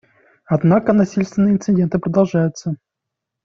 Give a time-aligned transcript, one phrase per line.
[0.47, 2.75] Однако насильственные инциденты продолжаются.